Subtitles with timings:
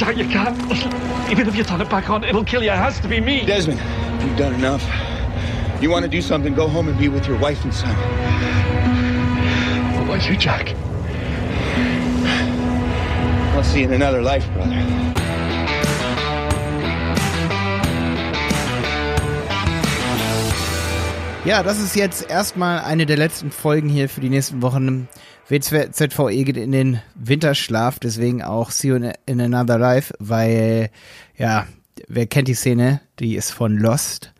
[0.00, 0.56] Jack, you can't.
[1.30, 2.70] Even if you turn it back on, it'll kill you.
[2.70, 3.44] It has to be me.
[3.44, 3.78] Desmond,
[4.22, 4.82] you've done enough.
[5.82, 7.94] You want to do something, go home and be with your wife and son.
[9.96, 10.74] What about you, Jack?
[13.54, 15.09] I'll see you in another life, brother.
[21.46, 25.08] Ja, das ist jetzt erstmal eine der letzten Folgen hier für die nächsten Wochen.
[25.48, 30.90] WZVE geht in den Winterschlaf, deswegen auch See You in Another Life, weil,
[31.36, 31.66] ja,
[32.08, 33.00] wer kennt die Szene?
[33.18, 34.34] Die ist von Lost.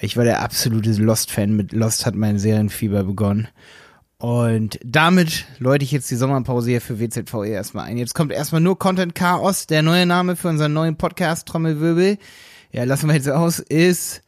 [0.00, 1.54] Ich war der absolute Lost-Fan.
[1.54, 3.48] Mit Lost hat mein Serienfieber begonnen.
[4.16, 7.98] Und damit läute ich jetzt die Sommerpause hier für WZVE erstmal ein.
[7.98, 12.16] Jetzt kommt erstmal nur Content Chaos, der neue Name für unseren neuen Podcast Trommelwirbel.
[12.72, 14.22] Ja, lassen wir jetzt aus, ist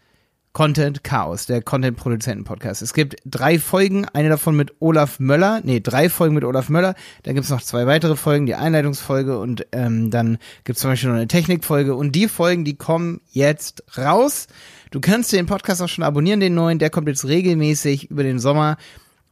[0.53, 2.83] Content Chaos, der Content-Produzenten-Podcast.
[2.83, 6.97] Es gibt drei Folgen, eine davon mit Olaf Möller, nee, drei Folgen mit Olaf Möller,
[7.23, 11.17] dann gibt's noch zwei weitere Folgen, die Einleitungsfolge und ähm, dann gibt's zum Beispiel noch
[11.17, 11.95] eine Technikfolge.
[11.95, 14.49] Und die Folgen, die kommen jetzt raus.
[14.91, 18.41] Du kannst den Podcast auch schon abonnieren, den neuen, der kommt jetzt regelmäßig über den
[18.41, 18.77] Sommer.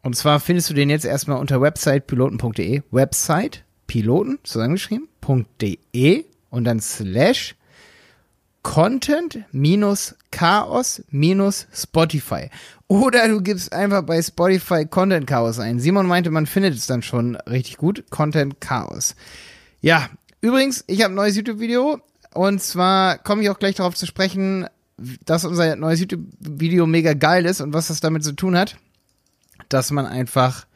[0.03, 5.09] Und zwar findest du den jetzt erstmal unter websitepiloten.de, Website, Piloten, zusammengeschrieben,
[5.61, 6.25] .de.
[6.51, 7.57] Und dann slash
[8.69, 12.51] Content minus Chaos minus Spotify.
[12.87, 15.81] Oder du gibst einfach bei Spotify Content Chaos ein.
[15.81, 18.05] Simon meinte, man findet es dann schon richtig gut.
[18.11, 19.17] Content Chaos.
[19.81, 20.11] Ja,
[20.43, 22.01] übrigens, ich habe ein neues YouTube-Video.
[22.35, 24.67] Und zwar komme ich auch gleich darauf zu sprechen,
[25.25, 28.77] dass unser neues YouTube-Video mega geil ist und was das damit zu tun hat.
[29.71, 30.67] Dass man einfach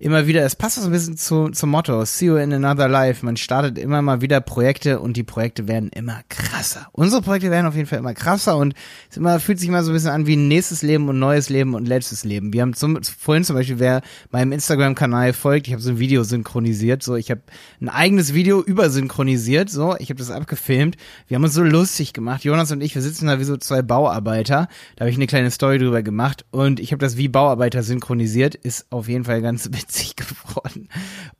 [0.00, 3.24] immer wieder, es passt so ein bisschen zu, zum Motto, see you in another life.
[3.24, 6.88] Man startet immer mal wieder Projekte und die Projekte werden immer krasser.
[6.92, 8.74] Unsere Projekte werden auf jeden Fall immer krasser und
[9.10, 11.50] es immer, fühlt sich immer so ein bisschen an wie ein nächstes Leben und neues
[11.50, 12.54] Leben und letztes Leben.
[12.54, 16.24] Wir haben zum, vorhin zum Beispiel, wer meinem Instagram-Kanal folgt, ich habe so ein Video
[16.24, 17.42] synchronisiert, so ich habe
[17.82, 20.96] ein eigenes Video übersynchronisiert, so ich habe das abgefilmt.
[21.28, 23.82] Wir haben uns so lustig gemacht, Jonas und ich, wir sitzen da wie so zwei
[23.82, 24.68] Bauarbeiter.
[24.96, 28.54] Da habe ich eine kleine Story drüber gemacht und ich habe das wie Bauarbeiter synchronisiert,
[28.54, 30.88] ist auf jeden Fall ganz witzig geworden.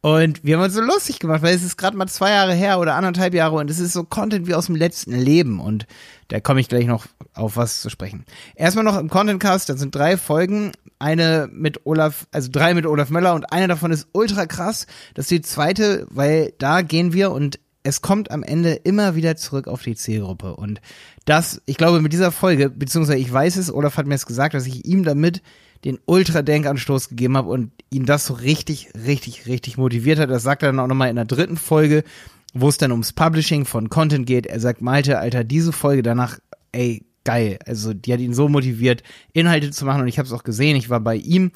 [0.01, 2.79] Und wir haben uns so lustig gemacht, weil es ist gerade mal zwei Jahre her
[2.79, 5.87] oder anderthalb Jahre und es ist so Content wie aus dem letzten Leben und
[6.29, 8.25] da komme ich gleich noch auf was zu sprechen.
[8.55, 13.11] Erstmal noch im Contentcast, da sind drei Folgen, eine mit Olaf, also drei mit Olaf
[13.11, 14.87] Möller und eine davon ist ultra krass.
[15.15, 19.37] Das ist die zweite, weil da gehen wir und es kommt am Ende immer wieder
[19.37, 20.55] zurück auf die Zielgruppe.
[20.55, 20.81] Und
[21.25, 24.55] das, ich glaube, mit dieser Folge, beziehungsweise ich weiß es, Olaf hat mir es gesagt,
[24.55, 25.43] dass ich ihm damit
[25.85, 30.31] den Ultra-Denkanstoß gegeben habe und ihn das so richtig, richtig, richtig motiviert hat.
[30.31, 32.05] Das sagt er dann auch nochmal in der dritten Folge,
[32.53, 34.47] wo es dann ums Publishing von Content geht.
[34.47, 36.39] Er sagt, Malte, Alter, diese Folge danach,
[36.73, 37.59] ey, geil.
[37.67, 39.03] Also die hat ihn so motiviert,
[39.33, 40.77] Inhalte zu machen und ich habe es auch gesehen.
[40.77, 41.53] Ich war bei ihm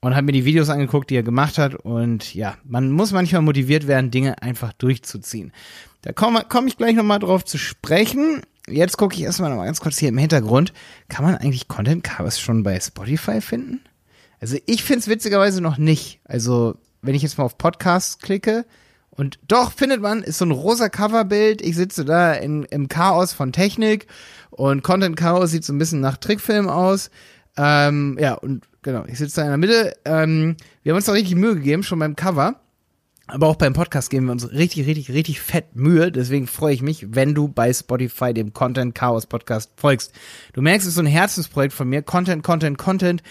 [0.00, 3.42] und habe mir die Videos angeguckt, die er gemacht hat und ja, man muss manchmal
[3.42, 5.52] motiviert werden, Dinge einfach durchzuziehen.
[6.02, 9.66] Da komme komm ich gleich nochmal drauf zu sprechen jetzt gucke ich erstmal noch mal
[9.66, 10.72] ganz kurz hier im Hintergrund.
[11.08, 13.80] Kann man eigentlich Content Chaos schon bei Spotify finden?
[14.40, 16.20] Also ich finde es witzigerweise noch nicht.
[16.24, 18.64] Also wenn ich jetzt mal auf Podcasts klicke
[19.10, 21.62] und doch findet man, ist so ein rosa Coverbild.
[21.62, 24.06] Ich sitze da in, im Chaos von Technik
[24.50, 27.10] und Content Chaos sieht so ein bisschen nach Trickfilm aus.
[27.56, 29.96] Ähm, ja, und genau, ich sitze da in der Mitte.
[30.04, 32.60] Ähm, wir haben uns da richtig Mühe gegeben, schon beim Cover.
[33.30, 36.10] Aber auch beim Podcast geben wir uns richtig, richtig, richtig fett Mühe.
[36.10, 40.12] Deswegen freue ich mich, wenn du bei Spotify dem Content Chaos Podcast folgst.
[40.54, 42.00] Du merkst, es ist so ein Herzensprojekt von mir.
[42.00, 43.22] Content, Content, Content,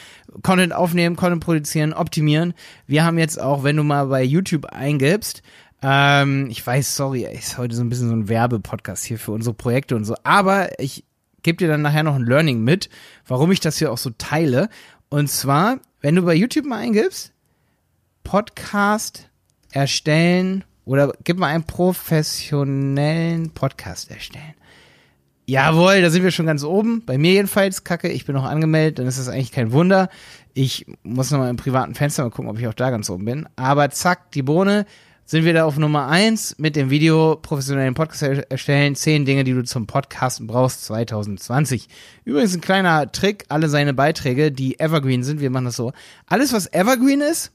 [0.44, 2.54] Content aufnehmen, Content produzieren, optimieren.
[2.86, 5.42] Wir haben jetzt auch, wenn du mal bei YouTube eingibst,
[5.82, 9.56] ähm, ich weiß, sorry, ist heute so ein bisschen so ein Werbepodcast hier für unsere
[9.56, 10.16] Projekte und so.
[10.24, 11.06] Aber ich
[11.42, 12.90] gebe dir dann nachher noch ein Learning mit,
[13.26, 14.70] warum ich das hier auch so teile.
[15.10, 17.34] Und zwar, wenn du bei YouTube mal eingibst,
[18.24, 19.27] Podcast
[19.72, 24.54] erstellen oder gib mal einen professionellen Podcast erstellen.
[25.46, 27.04] Jawohl, da sind wir schon ganz oben.
[27.06, 30.10] Bei mir jedenfalls, Kacke, ich bin noch angemeldet, dann ist das eigentlich kein Wunder.
[30.54, 33.50] Ich muss nochmal im privaten Fenster mal gucken, ob ich auch da ganz oben bin.
[33.56, 34.86] Aber zack, die Bohne,
[35.28, 38.96] sind wir da auf Nummer eins mit dem Video professionellen Podcast erstellen.
[38.96, 41.90] Zehn Dinge, die du zum Podcasten brauchst 2020.
[42.24, 45.92] Übrigens ein kleiner Trick, alle seine Beiträge, die Evergreen sind, wir machen das so.
[46.28, 47.52] Alles, was Evergreen ist,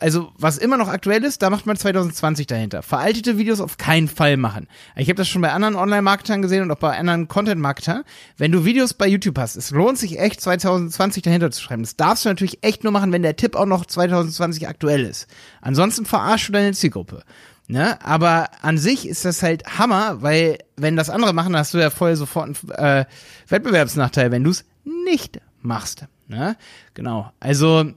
[0.00, 2.82] also was immer noch aktuell ist, da macht man 2020 dahinter.
[2.82, 4.66] Veraltete Videos auf keinen Fall machen.
[4.96, 8.02] Ich habe das schon bei anderen Online-Marketern gesehen und auch bei anderen Content-Marketern.
[8.36, 11.82] Wenn du Videos bei YouTube hast, es lohnt sich echt 2020 dahinter zu schreiben.
[11.82, 15.28] Das darfst du natürlich echt nur machen, wenn der Tipp auch noch 2020 aktuell ist.
[15.60, 17.22] Ansonsten verarschst du deine Zielgruppe.
[17.68, 18.04] Ne?
[18.04, 21.90] Aber an sich ist das halt Hammer, weil wenn das andere machen, hast du ja
[21.90, 23.04] voll sofort einen äh,
[23.46, 26.06] Wettbewerbsnachteil, wenn du es nicht machst.
[26.26, 26.56] Ne?
[26.94, 27.30] Genau.
[27.38, 27.92] Also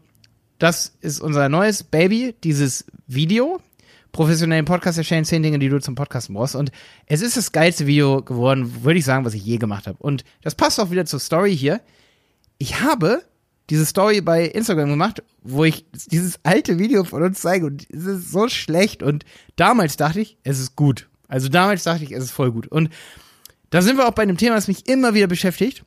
[0.63, 3.59] das ist unser neues Baby, dieses Video.
[4.13, 6.55] professionellen Podcast erstellen, zehn Dinge, die du zum Podcasten brauchst.
[6.55, 6.71] Und
[7.05, 9.97] es ist das geilste Video geworden, würde ich sagen, was ich je gemacht habe.
[9.99, 11.81] Und das passt auch wieder zur Story hier.
[12.59, 13.23] Ich habe
[13.69, 18.05] diese Story bei Instagram gemacht, wo ich dieses alte Video von uns zeige und es
[18.05, 19.03] ist so schlecht.
[19.03, 19.25] Und
[19.57, 21.09] damals dachte ich, es ist gut.
[21.27, 22.67] Also damals dachte ich, es ist voll gut.
[22.67, 22.89] Und
[23.69, 25.83] da sind wir auch bei einem Thema, das mich immer wieder beschäftigt.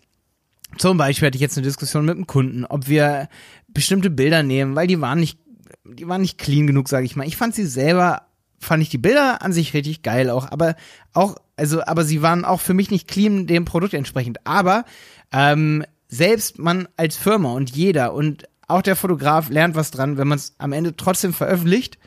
[0.78, 3.28] Zum Beispiel hatte ich jetzt eine Diskussion mit einem Kunden, ob wir
[3.76, 5.38] bestimmte Bilder nehmen, weil die waren nicht,
[5.84, 7.26] die waren nicht clean genug, sage ich mal.
[7.26, 8.22] Ich fand sie selber,
[8.58, 10.76] fand ich die Bilder an sich richtig geil auch, aber
[11.12, 14.46] auch, also, aber sie waren auch für mich nicht clean dem Produkt entsprechend.
[14.46, 14.86] Aber
[15.30, 20.26] ähm, selbst man als Firma und jeder und auch der Fotograf lernt was dran, wenn
[20.26, 21.98] man es am Ende trotzdem veröffentlicht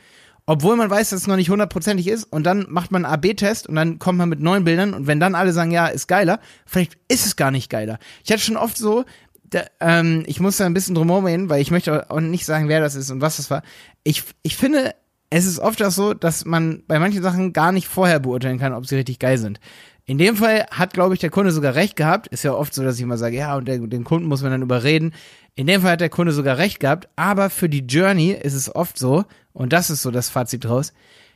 [0.52, 3.68] obwohl man weiß, dass es noch nicht hundertprozentig ist und dann macht man einen AB-Test
[3.68, 6.40] und dann kommt man mit neuen Bildern und wenn dann alle sagen, ja, ist geiler,
[6.66, 8.00] vielleicht ist es gar nicht geiler.
[8.24, 9.06] Ich hatte schon oft so,
[9.50, 12.68] da, ähm, ich muss da ein bisschen drum gehen, weil ich möchte auch nicht sagen,
[12.68, 13.64] wer das ist und was das war.
[14.04, 14.96] Ich, ich finde,
[15.30, 18.74] es ist oft auch so, dass man bei manchen Sachen gar nicht vorher beurteilen kann,
[18.74, 19.60] ob sie richtig geil sind.
[20.06, 22.26] In dem Fall hat, glaube ich, der Kunde sogar recht gehabt.
[22.28, 24.52] Ist ja oft so, dass ich immer sage, ja, und der, den Kunden muss man
[24.52, 25.14] dann überreden.
[25.56, 28.74] In dem Fall hat der Kunde sogar recht gehabt, aber für die Journey ist es
[28.74, 30.94] oft so, und das ist so das Fazit draus,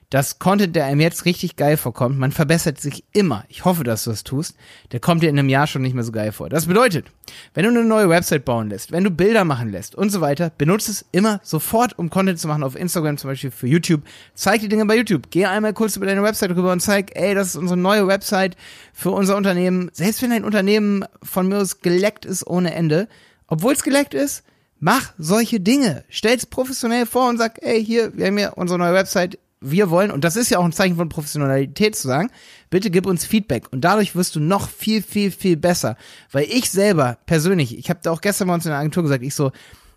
[0.10, 3.46] dass Content, der einem jetzt richtig geil vorkommt, man verbessert sich immer.
[3.50, 4.56] Ich hoffe, dass du das tust.
[4.92, 6.50] Der kommt dir in einem Jahr schon nicht mehr so geil vor.
[6.50, 7.08] Das bedeutet,
[7.54, 10.52] wenn du eine neue Website bauen lässt, wenn du Bilder machen lässt und so weiter,
[10.58, 14.04] benutze es immer sofort, um Content zu machen auf Instagram, zum Beispiel für YouTube.
[14.36, 15.30] Zeig die Dinge bei YouTube.
[15.30, 18.56] Geh einmal kurz über deine Website rüber und zeig, ey, das ist unsere neue Website
[18.94, 19.90] für unser Unternehmen.
[19.94, 23.08] Selbst wenn dein Unternehmen von mir aus geleckt ist ohne Ende,
[23.48, 24.44] obwohl es geleckt ist,
[24.80, 26.04] mach solche Dinge.
[26.10, 30.12] Stell's professionell vor und sag, ey, hier, wir haben hier unsere neue Website, wir wollen,
[30.12, 32.30] und das ist ja auch ein Zeichen von Professionalität zu sagen,
[32.70, 33.72] bitte gib uns Feedback.
[33.72, 35.96] Und dadurch wirst du noch viel, viel, viel besser.
[36.32, 39.24] Weil ich selber persönlich, ich habe da auch gestern bei uns in der Agentur gesagt,
[39.24, 39.52] ich so,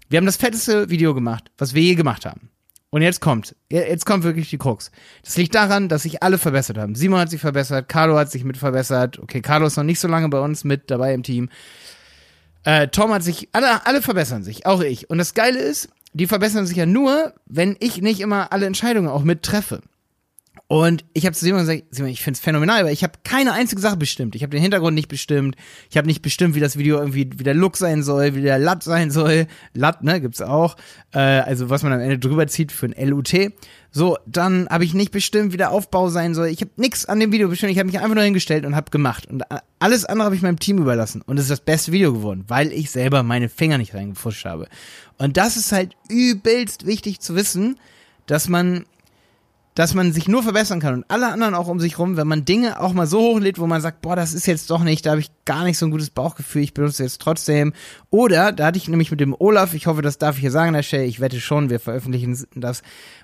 [0.08, 2.50] wir haben das fetteste Video gemacht, was wir je gemacht haben.
[2.90, 4.90] Und jetzt kommt, jetzt kommt wirklich die Krux.
[5.24, 6.94] Das liegt daran, dass sich alle verbessert haben.
[6.94, 9.18] Simon hat sich verbessert, Carlo hat sich mit verbessert.
[9.18, 11.50] Okay, Carlo ist noch nicht so lange bei uns mit dabei im Team.
[12.62, 15.10] Äh, Tom hat sich, alle, alle verbessern sich, auch ich.
[15.10, 19.08] Und das Geile ist, die verbessern sich ja nur, wenn ich nicht immer alle Entscheidungen
[19.08, 19.80] auch mittreffe.
[20.68, 23.80] Und ich habe zu Simon gesagt, Simon, ich find's phänomenal, weil ich habe keine einzige
[23.80, 24.34] Sache bestimmt.
[24.34, 25.54] Ich habe den Hintergrund nicht bestimmt.
[25.90, 28.58] Ich habe nicht bestimmt, wie das Video irgendwie, wie der Look sein soll, wie der
[28.58, 29.46] Lat sein soll.
[29.74, 30.76] Lat, ne, gibt's auch.
[31.12, 33.32] Äh, also was man am Ende drüber zieht für ein LUT.
[33.92, 36.48] So, dann habe ich nicht bestimmt, wie der Aufbau sein soll.
[36.48, 37.70] Ich habe nichts an dem Video bestimmt.
[37.70, 39.26] Ich habe mich einfach nur hingestellt und habe gemacht.
[39.26, 39.44] Und
[39.78, 41.22] alles andere habe ich meinem Team überlassen.
[41.22, 44.66] Und es ist das beste Video geworden, weil ich selber meine Finger nicht reingefuscht habe.
[45.16, 47.78] Und das ist halt übelst wichtig zu wissen,
[48.26, 48.84] dass man
[49.76, 52.46] dass man sich nur verbessern kann und alle anderen auch um sich rum, wenn man
[52.46, 55.10] Dinge auch mal so hochlädt, wo man sagt, boah, das ist jetzt doch nicht, da
[55.10, 57.74] habe ich gar nicht so ein gutes Bauchgefühl, ich benutze jetzt trotzdem.
[58.08, 60.72] Oder, da hatte ich nämlich mit dem Olaf, ich hoffe, das darf ich hier sagen
[60.72, 62.80] der Stelle, ich wette schon, wir veröffentlichen das.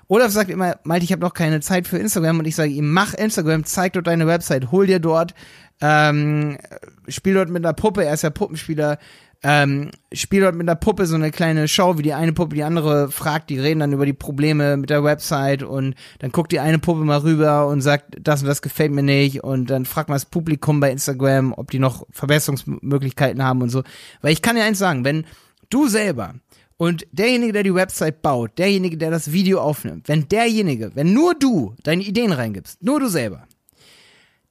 [0.07, 2.93] Olaf sagt immer, Malte, ich habe noch keine Zeit für Instagram und ich sage ihm,
[2.93, 5.33] mach Instagram, zeig dort deine Website, hol dir dort,
[5.81, 6.59] ähm,
[7.07, 8.99] spiel dort mit einer Puppe, er ist ja Puppenspieler,
[9.43, 12.63] ähm, spielt dort mit der Puppe so eine kleine Show, wie die eine Puppe die
[12.63, 16.61] andere fragt, die reden dann über die Probleme mit der Website und dann guckt die
[16.61, 20.07] eine Puppe mal rüber und sagt, das und das gefällt mir nicht und dann fragt
[20.07, 23.83] mal das Publikum bei Instagram, ob die noch Verbesserungsmöglichkeiten haben und so.
[24.21, 25.25] Weil ich kann dir eins sagen, wenn
[25.69, 26.35] du selber
[26.77, 31.35] und derjenige, der die Website baut, derjenige, der das Video aufnimmt, wenn derjenige, wenn nur
[31.35, 33.43] du deine Ideen reingibst, nur du selber,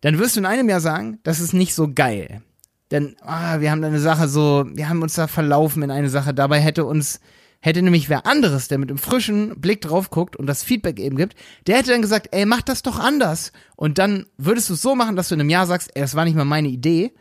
[0.02, 2.42] dann wirst du in einem Jahr sagen, das ist nicht so geil
[2.92, 6.34] denn ah, wir haben eine Sache so, wir haben uns da verlaufen in eine Sache.
[6.34, 7.20] Dabei hätte uns,
[7.60, 11.16] hätte nämlich wer anderes, der mit einem frischen Blick drauf guckt und das Feedback eben
[11.16, 11.34] gibt,
[11.66, 13.52] der hätte dann gesagt, ey, mach das doch anders.
[13.76, 16.14] Und dann würdest du es so machen, dass du in einem Jahr sagst, ey, das
[16.14, 17.12] war nicht mal meine Idee.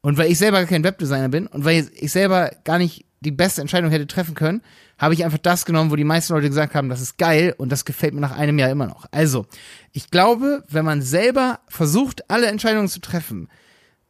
[0.00, 3.60] Und weil ich selber kein Webdesigner bin und weil ich selber gar nicht die beste
[3.60, 4.62] Entscheidung hätte treffen können,
[4.96, 7.70] habe ich einfach das genommen, wo die meisten Leute gesagt haben, das ist geil und
[7.70, 9.06] das gefällt mir nach einem Jahr immer noch.
[9.10, 9.46] Also,
[9.92, 13.48] ich glaube, wenn man selber versucht, alle Entscheidungen zu treffen,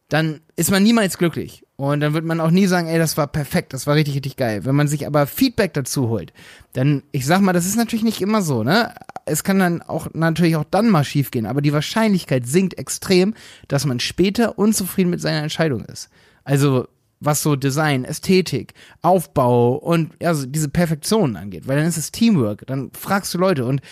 [0.09, 1.65] dann ist man niemals glücklich.
[1.77, 4.37] Und dann wird man auch nie sagen, ey, das war perfekt, das war richtig, richtig
[4.37, 4.65] geil.
[4.65, 6.33] Wenn man sich aber Feedback dazu holt,
[6.73, 8.95] dann, ich sag mal, das ist natürlich nicht immer so, ne?
[9.27, 13.35] Es kann dann auch natürlich auch dann mal schiefgehen, aber die Wahrscheinlichkeit sinkt extrem,
[13.69, 16.09] dass man später unzufrieden mit seiner Entscheidung ist.
[16.43, 16.89] Also,
[17.21, 22.11] was so Design, Ästhetik, Aufbau und ja, so diese Perfektion angeht, weil dann ist es
[22.11, 23.83] Teamwork, dann fragst du Leute und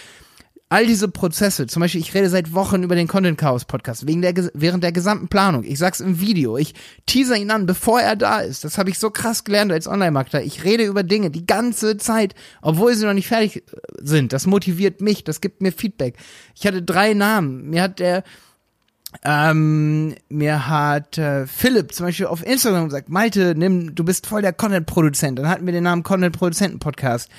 [0.68, 4.20] all diese Prozesse, zum Beispiel, ich rede seit Wochen über den Content Chaos Podcast, wegen
[4.20, 5.62] der, während der gesamten Planung.
[5.62, 6.74] Ich sag's im Video, ich
[7.06, 8.64] teaser ihn an, bevor er da ist.
[8.64, 10.42] Das habe ich so krass gelernt als Online-Marketer.
[10.42, 13.62] Ich rede über Dinge die ganze Zeit, obwohl sie noch nicht fertig äh,
[14.00, 14.32] sind.
[14.32, 16.16] Das motiviert mich, das gibt mir Feedback.
[16.56, 17.70] Ich hatte drei Namen.
[17.70, 18.24] Mir hat der,
[19.24, 24.42] ähm, mir hat äh, Philipp zum Beispiel auf Instagram gesagt, Malte, nimm, du bist voll
[24.42, 25.38] der Content-Produzent.
[25.38, 27.30] Dann hatten wir den Namen Content-Produzenten-Podcast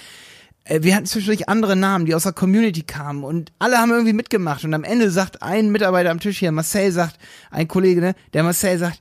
[0.70, 4.64] wir hatten zwischendurch andere Namen, die aus der Community kamen und alle haben irgendwie mitgemacht
[4.64, 7.18] und am Ende sagt ein Mitarbeiter am Tisch hier, Marcel sagt,
[7.52, 9.00] ein Kollege, ne, der Marcel sagt,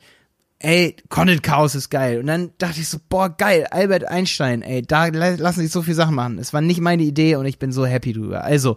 [0.58, 2.20] ey, Content Chaos ist geil.
[2.20, 5.96] Und dann dachte ich so, boah, geil, Albert Einstein, ey, da lassen sich so viele
[5.96, 6.38] Sachen machen.
[6.38, 8.44] Es war nicht meine Idee und ich bin so happy drüber.
[8.44, 8.76] Also,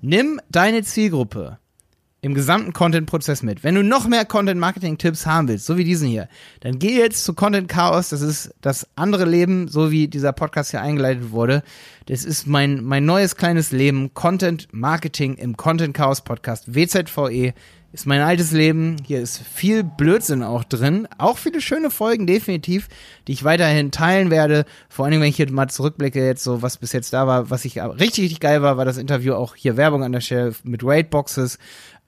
[0.00, 1.58] nimm deine Zielgruppe
[2.24, 3.64] im gesamten Content-Prozess mit.
[3.64, 6.28] Wenn du noch mehr Content-Marketing-Tipps haben willst, so wie diesen hier,
[6.60, 8.10] dann geh jetzt zu Content Chaos.
[8.10, 11.64] Das ist das andere Leben, so wie dieser Podcast hier eingeleitet wurde.
[12.06, 14.14] Das ist mein, mein neues kleines Leben.
[14.14, 16.72] Content Marketing im Content Chaos Podcast.
[16.72, 17.54] WZVE
[17.92, 18.96] ist mein altes Leben.
[19.04, 21.08] Hier ist viel Blödsinn auch drin.
[21.18, 22.88] Auch viele schöne Folgen, definitiv,
[23.26, 24.64] die ich weiterhin teilen werde.
[24.88, 27.50] Vor allen Dingen, wenn ich hier mal zurückblicke, jetzt so, was bis jetzt da war,
[27.50, 30.54] was ich richtig, richtig geil war, war das Interview auch hier Werbung an der Stelle
[30.62, 31.58] mit Raidboxes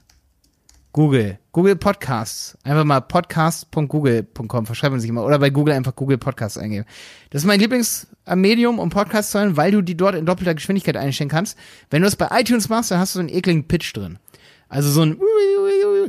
[1.00, 1.40] Google.
[1.54, 2.58] Google Podcasts.
[2.62, 5.24] Einfach mal podcast.google.com verschreiben man sich immer.
[5.24, 6.84] Oder bei Google einfach Google Podcasts eingeben.
[7.30, 10.98] Das ist mein Lieblingsmedium, um Podcasts zu hören, weil du die dort in doppelter Geschwindigkeit
[10.98, 11.58] einstellen kannst.
[11.90, 14.20] Wenn du es bei iTunes machst, dann hast du so einen ekligen Pitch drin.
[14.68, 15.18] Also so ein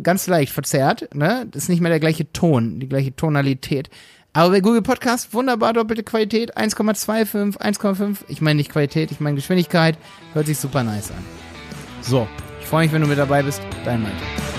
[0.03, 1.47] ganz leicht verzerrt, ne?
[1.49, 3.91] Das ist nicht mehr der gleiche Ton, die gleiche Tonalität.
[4.33, 8.17] Aber bei Google Podcast wunderbar doppelte Qualität, 1,25, 1,5.
[8.27, 9.97] Ich meine nicht Qualität, ich meine Geschwindigkeit.
[10.33, 11.25] Hört sich super nice an.
[12.03, 12.27] So,
[12.59, 13.63] ich freue mich, wenn du mit dabei bist.
[13.85, 14.50] Dein Malte.